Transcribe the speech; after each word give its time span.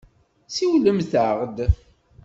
Siwlemt-aɣ-d. 0.47 1.57